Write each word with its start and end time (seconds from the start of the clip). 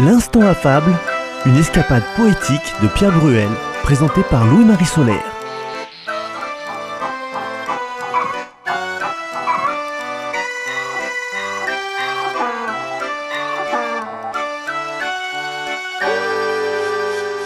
L'instant 0.00 0.40
affable, 0.40 0.90
une 1.46 1.54
escapade 1.54 2.02
poétique 2.16 2.74
de 2.82 2.88
Pierre 2.88 3.16
Bruel, 3.16 3.48
présentée 3.84 4.24
par 4.28 4.44
Louis-Marie 4.44 4.84
Solaire. 4.84 5.22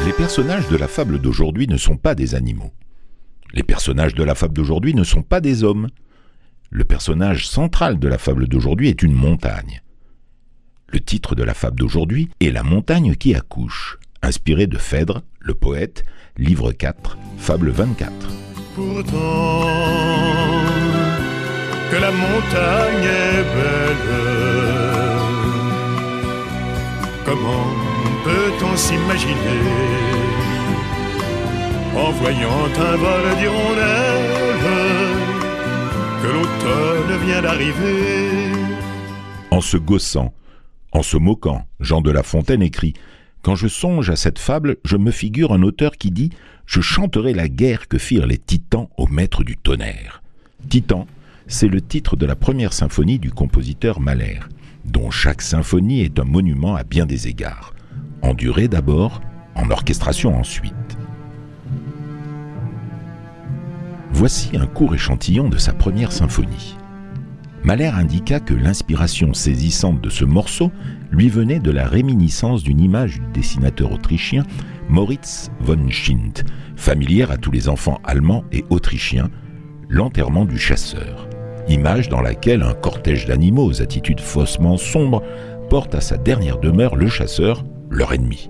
Les 0.07 0.13
personnages 0.15 0.69
de 0.69 0.79
la 0.79 0.89
fable 0.89 1.19
d'aujourd'hui 1.19 1.67
ne 1.67 1.77
sont 1.77 1.99
pas 1.99 2.15
des 2.15 2.35
animaux. 2.35 2.73
Les 3.53 3.63
personnages 3.63 4.15
de 4.15 4.25
la 4.25 4.35
fable 4.35 4.55
d'aujourd'hui 4.55 4.95
ne 4.95 5.05
sont 5.05 5.23
pas 5.23 5.43
des 5.43 5.65
hommes. 5.65 5.89
Le 6.71 6.85
personnage 6.85 7.47
central 7.47 7.99
de 7.99 8.09
la 8.09 8.17
fable 8.17 8.49
d'aujourd'hui 8.49 8.89
est 8.89 9.03
une 9.03 9.13
montagne. 9.13 9.83
Le 11.09 11.11
titre 11.11 11.35
de 11.35 11.43
la 11.43 11.55
fable 11.55 11.79
d'aujourd'hui 11.79 12.29
est 12.39 12.51
La 12.51 12.63
montagne 12.63 13.15
qui 13.15 13.35
accouche, 13.35 13.99
inspiré 14.21 14.67
de 14.67 14.77
Phèdre, 14.77 15.23
le 15.41 15.55
poète, 15.55 16.05
livre 16.37 16.71
4, 16.71 17.17
fable 17.39 17.71
24. 17.71 18.13
Pourtant, 18.75 19.15
que 21.91 21.97
la 21.97 22.11
montagne 22.11 23.05
est 23.05 23.43
belle, 23.57 24.09
comment 27.25 27.69
peut-on 28.25 28.77
s'imaginer? 28.77 29.65
En 31.97 32.11
voyant 32.11 32.67
un 32.77 32.97
vol 32.97 33.37
d'hirondelles 33.39 34.59
que 36.23 36.29
l'automne 36.35 37.25
vient 37.25 37.41
d'arriver. 37.41 38.53
En 39.51 39.63
se 39.63 39.79
gaussant, 39.79 40.35
en 40.93 41.03
se 41.03 41.17
moquant, 41.17 41.67
Jean 41.81 42.01
de 42.01 42.11
La 42.11 42.23
Fontaine 42.23 42.63
écrit 42.63 42.95
Quand 43.43 43.55
je 43.55 43.69
songe 43.69 44.11
à 44.11 44.17
cette 44.17 44.39
fable, 44.39 44.77
je 44.85 44.97
me 44.97 45.11
figure 45.11 45.53
un 45.53 45.63
auteur 45.63 45.93
qui 45.93 46.11
dit 46.11 46.31
Je 46.67 46.81
chanterai 46.81 47.35
la 47.35 47.49
guerre 47.49 47.89
que 47.89 47.99
firent 47.99 48.27
les 48.27 48.39
titans 48.39 48.89
au 48.97 49.07
maître 49.07 49.45
du 49.45 49.57
tonnerre. 49.57 50.23
Titan, 50.69 51.07
c'est 51.47 51.69
le 51.69 51.81
titre 51.81 52.17
de 52.17 52.27
la 52.27 52.37
première 52.37 52.73
symphonie 52.73 53.19
du 53.19 53.31
compositeur 53.31 54.01
Mahler, 54.01 54.41
dont 54.85 55.11
chaque 55.11 55.43
symphonie 55.43 56.01
est 56.01 56.19
un 56.19 56.25
monument 56.25 56.75
à 56.75 56.85
bien 56.85 57.07
des 57.07 57.29
égards. 57.29 57.75
En 58.23 58.35
durée 58.35 58.69
d'abord, 58.69 59.21
en 59.55 59.71
orchestration 59.71 60.37
ensuite. 60.39 60.75
Voici 64.11 64.57
un 64.57 64.67
court 64.67 64.95
échantillon 64.95 65.49
de 65.49 65.59
sa 65.59 65.73
première 65.73 66.13
symphonie. 66.13 66.77
Mahler 67.65 67.91
indiqua 67.95 68.41
que 68.41 68.55
l'inspiration 68.55 69.35
saisissante 69.35 70.01
de 70.01 70.11
ce 70.11 70.25
morceau 70.25 70.71
lui 71.11 71.29
venait 71.29 71.59
de 71.59 71.71
la 71.71 71.87
réminiscence 71.87 72.63
d'une 72.63 72.81
image 72.81 73.21
du 73.21 73.27
dessinateur 73.33 73.93
autrichien 73.93 74.45
Moritz 74.89 75.51
von 75.61 75.89
Schint, 75.91 76.45
familière 76.77 77.31
à 77.31 77.37
tous 77.37 77.51
les 77.51 77.69
enfants 77.69 78.01
allemands 78.05 78.45
et 78.53 78.65
autrichiens, 78.71 79.31
l'enterrement 79.89 80.45
du 80.45 80.59
chasseur. 80.59 81.29
Image 81.69 82.09
dans 82.09 82.23
laquelle 82.23 82.63
un 82.63 82.73
cortège 82.73 83.27
d'animaux 83.27 83.67
aux 83.67 83.83
attitudes 83.83 84.21
faussement 84.21 84.79
sombres 84.79 85.23
porte 85.69 85.95
à 85.95 86.01
sa 86.01 86.17
dernière 86.17 86.59
demeure 86.59 86.97
le 86.97 87.09
chasseur, 87.09 87.65
leur 87.91 88.15
ennemi. 88.15 88.49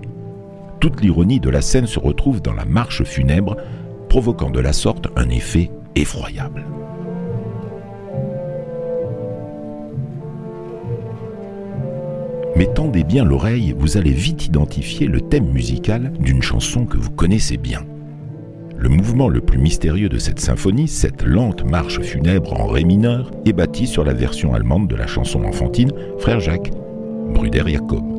Toute 0.79 1.01
l'ironie 1.01 1.41
de 1.41 1.49
la 1.49 1.61
scène 1.61 1.87
se 1.87 1.99
retrouve 1.99 2.41
dans 2.41 2.53
la 2.53 2.63
marche 2.63 3.03
funèbre, 3.03 3.57
provoquant 4.07 4.49
de 4.49 4.61
la 4.61 4.71
sorte 4.71 5.07
un 5.17 5.29
effet 5.29 5.69
effroyable. 5.95 6.63
Mais 12.59 12.67
tendez 12.67 13.05
bien 13.05 13.23
l'oreille, 13.23 13.73
vous 13.79 13.95
allez 13.95 14.11
vite 14.11 14.47
identifier 14.47 15.07
le 15.07 15.21
thème 15.21 15.49
musical 15.49 16.11
d'une 16.19 16.41
chanson 16.41 16.85
que 16.85 16.97
vous 16.97 17.09
connaissez 17.09 17.55
bien. 17.55 17.85
Le 18.77 18.89
mouvement 18.89 19.29
le 19.29 19.39
plus 19.39 19.57
mystérieux 19.57 20.09
de 20.09 20.17
cette 20.17 20.41
symphonie, 20.41 20.89
cette 20.89 21.23
lente 21.23 21.63
marche 21.63 22.01
funèbre 22.01 22.59
en 22.59 22.67
ré 22.67 22.83
mineur, 22.83 23.31
est 23.45 23.53
bâti 23.53 23.87
sur 23.87 24.03
la 24.03 24.13
version 24.13 24.53
allemande 24.53 24.89
de 24.89 24.97
la 24.97 25.07
chanson 25.07 25.45
enfantine 25.45 25.93
Frère 26.17 26.41
Jacques, 26.41 26.71
Bruder 27.33 27.63
Jacob. 27.65 28.18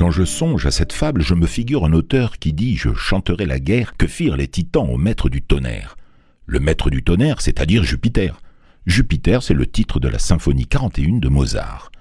Quand 0.00 0.10
je 0.10 0.24
songe 0.24 0.64
à 0.64 0.70
cette 0.70 0.94
fable, 0.94 1.20
je 1.20 1.34
me 1.34 1.46
figure 1.46 1.84
un 1.84 1.92
auteur 1.92 2.38
qui 2.38 2.54
dit 2.54 2.74
Je 2.74 2.94
chanterai 2.94 3.44
la 3.44 3.60
guerre 3.60 3.98
que 3.98 4.06
firent 4.06 4.38
les 4.38 4.48
titans 4.48 4.88
au 4.88 4.96
maître 4.96 5.28
du 5.28 5.42
tonnerre. 5.42 5.98
Le 6.46 6.58
maître 6.58 6.88
du 6.88 7.02
tonnerre, 7.02 7.42
c'est-à-dire 7.42 7.84
Jupiter. 7.84 8.40
Jupiter, 8.86 9.42
c'est 9.42 9.52
le 9.52 9.66
titre 9.66 10.00
de 10.00 10.08
la 10.08 10.18
symphonie 10.18 10.64
41 10.64 11.18
de 11.18 11.28
Mozart. 11.28 11.92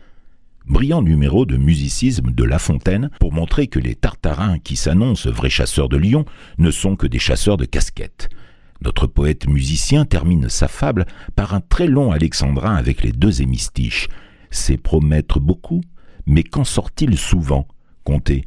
Brillant 0.65 1.01
numéro 1.01 1.45
de 1.45 1.57
musicisme 1.57 2.31
de 2.31 2.43
La 2.45 2.57
Fontaine 2.57 3.09
pour 3.19 3.33
montrer 3.33 3.67
que 3.67 3.79
les 3.79 3.95
Tartarins 3.95 4.59
qui 4.59 4.77
s'annoncent 4.77 5.29
vrais 5.29 5.49
chasseurs 5.49 5.89
de 5.89 5.97
lions 5.97 6.23
ne 6.57 6.71
sont 6.71 6.95
que 6.95 7.05
des 7.05 7.19
chasseurs 7.19 7.57
de 7.57 7.65
casquettes. 7.65 8.29
Notre 8.81 9.07
poète 9.07 9.45
musicien 9.45 10.05
termine 10.05 10.47
sa 10.47 10.69
fable 10.69 11.05
par 11.35 11.53
un 11.53 11.59
très 11.59 11.87
long 11.87 12.13
alexandrin 12.13 12.75
avec 12.75 13.03
les 13.03 13.11
deux 13.11 13.41
hémistiches. 13.41 14.07
C'est 14.51 14.77
promettre 14.77 15.41
beaucoup, 15.41 15.81
mais 16.25 16.43
qu'en 16.43 16.63
sort-il 16.63 17.17
souvent? 17.17 17.67
Comptez 18.03 18.45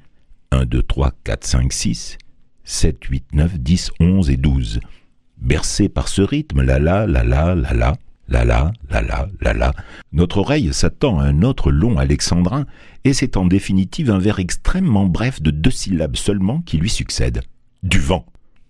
1, 0.50 0.64
2, 0.64 0.82
3, 0.82 1.12
4, 1.24 1.44
5, 1.44 1.72
6, 1.72 2.18
7, 2.64 3.04
8, 3.04 3.24
9, 3.32 3.58
10, 3.58 3.90
11 4.00 4.30
et 4.30 4.36
12. 4.36 4.80
Bercé 5.38 5.88
par 5.88 6.08
ce 6.08 6.22
rythme, 6.22 6.62
la 6.62 6.78
la, 6.78 7.06
la 7.06 7.24
la, 7.24 7.54
la 7.54 7.72
la, 7.72 7.96
la 8.28 8.44
la, 8.44 8.72
la 8.90 9.02
la, 9.02 9.28
la 9.40 9.52
la, 9.52 9.72
notre 10.12 10.38
oreille 10.38 10.72
s'attend 10.72 11.18
à 11.18 11.24
un 11.24 11.42
autre 11.42 11.70
long 11.70 11.98
alexandrin, 11.98 12.66
et 13.04 13.12
c'est 13.12 13.36
en 13.36 13.46
définitive 13.46 14.10
un 14.10 14.18
vers 14.18 14.38
extrêmement 14.38 15.06
bref 15.06 15.42
de 15.42 15.50
deux 15.50 15.70
syllabes 15.70 16.16
seulement 16.16 16.60
qui 16.62 16.78
lui 16.78 16.90
succède. 16.90 17.42
Du 17.82 17.98
vent. 17.98 18.26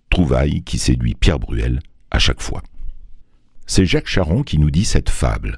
Trouvaille 0.09 0.63
qui 0.63 0.77
séduit 0.77 1.15
Pierre 1.15 1.39
Bruel 1.39 1.79
à 2.11 2.19
chaque 2.19 2.41
fois. 2.41 2.61
C'est 3.65 3.85
Jacques 3.85 4.07
Charon 4.07 4.43
qui 4.43 4.57
nous 4.59 4.71
dit 4.71 4.85
cette 4.85 5.09
fable. 5.09 5.57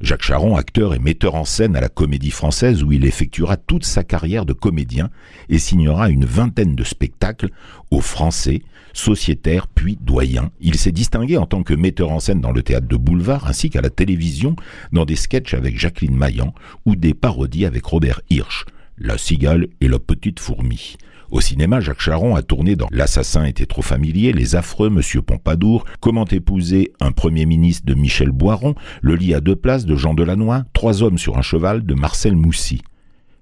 Jacques 0.00 0.22
Charon, 0.22 0.56
acteur 0.56 0.94
et 0.94 0.98
metteur 0.98 1.34
en 1.34 1.44
scène 1.44 1.76
à 1.76 1.80
la 1.82 1.90
Comédie 1.90 2.30
Française 2.30 2.82
où 2.82 2.90
il 2.90 3.04
effectuera 3.04 3.58
toute 3.58 3.84
sa 3.84 4.02
carrière 4.02 4.46
de 4.46 4.54
comédien 4.54 5.10
et 5.50 5.58
signera 5.58 6.08
une 6.08 6.24
vingtaine 6.24 6.74
de 6.74 6.84
spectacles 6.84 7.50
aux 7.90 8.00
Français, 8.00 8.62
sociétaires 8.94 9.66
puis 9.66 9.98
doyens. 10.00 10.50
Il 10.60 10.76
s'est 10.76 10.90
distingué 10.90 11.36
en 11.36 11.44
tant 11.44 11.62
que 11.62 11.74
metteur 11.74 12.10
en 12.12 12.18
scène 12.18 12.40
dans 12.40 12.50
le 12.50 12.62
théâtre 12.62 12.88
de 12.88 12.96
boulevard 12.96 13.46
ainsi 13.46 13.68
qu'à 13.68 13.82
la 13.82 13.90
télévision 13.90 14.56
dans 14.90 15.04
des 15.04 15.16
sketchs 15.16 15.52
avec 15.52 15.78
Jacqueline 15.78 16.16
Maillan 16.16 16.54
ou 16.86 16.96
des 16.96 17.12
parodies 17.12 17.66
avec 17.66 17.84
Robert 17.84 18.22
Hirsch, 18.30 18.64
La 18.96 19.18
cigale 19.18 19.68
et 19.82 19.88
la 19.88 19.98
petite 19.98 20.40
fourmi. 20.40 20.96
Au 21.30 21.40
cinéma, 21.40 21.80
Jacques 21.80 22.00
Charon 22.00 22.34
a 22.34 22.42
tourné 22.42 22.74
dans 22.74 22.88
L'assassin 22.90 23.44
était 23.44 23.66
trop 23.66 23.82
familier, 23.82 24.32
Les 24.32 24.56
affreux, 24.56 24.90
Monsieur 24.90 25.22
Pompadour, 25.22 25.84
Comment 26.00 26.24
épouser 26.24 26.92
un 26.98 27.12
premier 27.12 27.46
ministre 27.46 27.86
de 27.86 27.94
Michel 27.94 28.32
Boiron, 28.32 28.74
Le 29.00 29.14
lit 29.14 29.34
à 29.34 29.40
deux 29.40 29.54
places 29.54 29.86
de 29.86 29.94
Jean 29.94 30.14
Delannoy, 30.14 30.64
Trois 30.72 31.04
hommes 31.04 31.18
sur 31.18 31.38
un 31.38 31.42
cheval 31.42 31.84
de 31.84 31.94
Marcel 31.94 32.34
Moussy. 32.34 32.82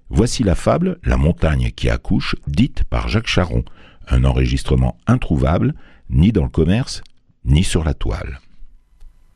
Voici 0.09 0.43
la 0.43 0.53
fable 0.53 0.99
La 1.03 1.17
montagne 1.17 1.71
qui 1.75 1.89
accouche, 1.89 2.35
dite 2.45 2.83
par 2.83 3.09
Jacques 3.09 3.27
Charon, 3.27 3.63
un 4.07 4.23
enregistrement 4.23 4.97
introuvable 5.07 5.73
ni 6.11 6.31
dans 6.31 6.43
le 6.43 6.49
commerce, 6.49 7.01
ni 7.45 7.63
sur 7.63 7.83
la 7.83 7.95
toile. 7.95 8.39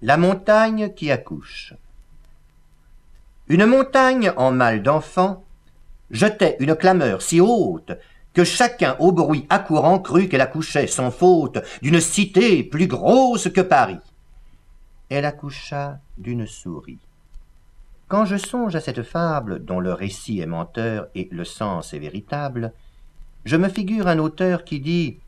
La 0.03 0.17
montagne 0.17 0.93
qui 0.95 1.09
accouche. 1.09 1.73
Une 3.47 3.65
montagne 3.65 4.31
en 4.37 4.51
mal 4.51 4.83
d'enfant 4.83 5.43
jetait 6.11 6.55
une 6.59 6.75
clameur 6.75 7.21
si 7.21 7.41
haute 7.41 7.93
que 8.33 8.43
chacun 8.43 8.95
au 8.99 9.11
bruit 9.11 9.45
accourant 9.49 9.99
crut 9.99 10.29
qu'elle 10.29 10.41
accouchait 10.41 10.87
sans 10.87 11.11
faute 11.11 11.59
d'une 11.81 12.01
cité 12.01 12.63
plus 12.63 12.87
grosse 12.87 13.49
que 13.49 13.61
Paris. 13.61 13.99
Elle 15.09 15.25
accoucha 15.25 15.99
d'une 16.17 16.47
souris. 16.47 16.99
Quand 18.07 18.25
je 18.25 18.37
songe 18.37 18.75
à 18.75 18.81
cette 18.81 19.03
fable 19.03 19.63
dont 19.63 19.79
le 19.79 19.93
récit 19.93 20.39
est 20.39 20.45
menteur 20.45 21.07
et 21.15 21.29
le 21.31 21.45
sens 21.45 21.93
est 21.93 21.99
véritable, 21.99 22.73
je 23.45 23.55
me 23.55 23.69
figure 23.69 24.07
un 24.07 24.19
auteur 24.19 24.63
qui 24.63 24.79
dit 24.79 25.19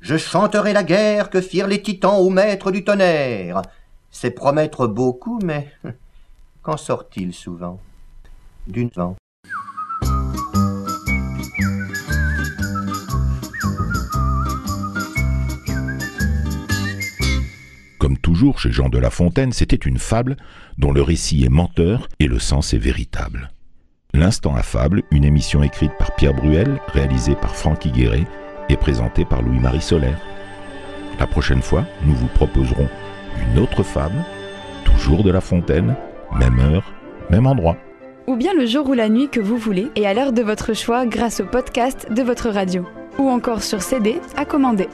Je 0.00 0.16
chanterai 0.16 0.72
la 0.72 0.82
guerre 0.82 1.30
que 1.30 1.40
firent 1.40 1.68
les 1.68 1.82
titans 1.82 2.18
au 2.18 2.30
maître 2.30 2.70
du 2.70 2.84
tonnerre. 2.84 3.62
C'est 4.10 4.32
promettre 4.32 4.86
beaucoup, 4.86 5.38
mais 5.42 5.72
qu'en 6.62 6.76
sort-il 6.76 7.32
souvent? 7.32 7.80
D'une 8.66 8.90
vent. 8.94 9.16
Chez 18.50 18.72
Jean 18.72 18.88
de 18.88 18.98
La 18.98 19.10
Fontaine, 19.10 19.52
c'était 19.52 19.76
une 19.76 19.98
fable 19.98 20.36
dont 20.76 20.92
le 20.92 21.02
récit 21.02 21.44
est 21.44 21.48
menteur 21.48 22.08
et 22.18 22.26
le 22.26 22.40
sens 22.40 22.74
est 22.74 22.78
véritable. 22.78 23.50
L'instant 24.14 24.56
à 24.56 24.62
fable, 24.62 25.04
une 25.12 25.24
émission 25.24 25.62
écrite 25.62 25.92
par 25.98 26.14
Pierre 26.16 26.34
Bruel, 26.34 26.80
réalisée 26.88 27.36
par 27.36 27.54
Franck 27.54 27.86
Higueret 27.86 28.26
et 28.68 28.76
présentée 28.76 29.24
par 29.24 29.42
Louis-Marie 29.42 29.80
Solaire. 29.80 30.18
La 31.20 31.26
prochaine 31.26 31.62
fois, 31.62 31.86
nous 32.04 32.14
vous 32.14 32.26
proposerons 32.26 32.88
une 33.40 33.60
autre 33.60 33.84
fable, 33.84 34.24
toujours 34.84 35.22
de 35.22 35.30
La 35.30 35.40
Fontaine, 35.40 35.94
même 36.36 36.58
heure, 36.58 36.92
même 37.30 37.46
endroit. 37.46 37.76
Ou 38.26 38.36
bien 38.36 38.54
le 38.54 38.66
jour 38.66 38.88
ou 38.88 38.92
la 38.92 39.08
nuit 39.08 39.28
que 39.28 39.40
vous 39.40 39.56
voulez 39.56 39.88
et 39.94 40.06
à 40.06 40.14
l'heure 40.14 40.32
de 40.32 40.42
votre 40.42 40.74
choix 40.74 41.06
grâce 41.06 41.40
au 41.40 41.44
podcast 41.44 42.08
de 42.10 42.22
votre 42.22 42.50
radio. 42.50 42.84
Ou 43.18 43.28
encore 43.28 43.62
sur 43.62 43.82
CD 43.82 44.16
à 44.36 44.44
commander. 44.44 44.88